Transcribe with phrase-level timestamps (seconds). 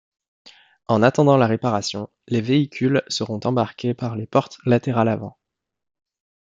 [0.87, 5.37] En attendant la réparation, les véhicules seront embarqués par les portes latérales avant.